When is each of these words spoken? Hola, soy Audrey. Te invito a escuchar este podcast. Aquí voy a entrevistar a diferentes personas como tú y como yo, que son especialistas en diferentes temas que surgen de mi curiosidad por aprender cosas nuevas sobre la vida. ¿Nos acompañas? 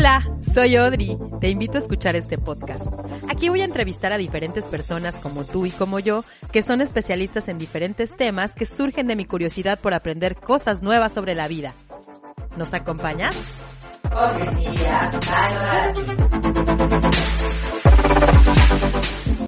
Hola, 0.00 0.26
soy 0.54 0.76
Audrey. 0.76 1.18
Te 1.42 1.50
invito 1.50 1.76
a 1.76 1.80
escuchar 1.82 2.16
este 2.16 2.38
podcast. 2.38 2.82
Aquí 3.28 3.50
voy 3.50 3.60
a 3.60 3.66
entrevistar 3.66 4.14
a 4.14 4.16
diferentes 4.16 4.64
personas 4.64 5.14
como 5.16 5.44
tú 5.44 5.66
y 5.66 5.70
como 5.70 5.98
yo, 5.98 6.24
que 6.52 6.62
son 6.62 6.80
especialistas 6.80 7.48
en 7.48 7.58
diferentes 7.58 8.16
temas 8.16 8.54
que 8.54 8.64
surgen 8.64 9.06
de 9.08 9.14
mi 9.14 9.26
curiosidad 9.26 9.78
por 9.78 9.92
aprender 9.92 10.36
cosas 10.36 10.80
nuevas 10.80 11.12
sobre 11.12 11.34
la 11.34 11.48
vida. 11.48 11.74
¿Nos 12.56 12.72
acompañas? 12.72 13.36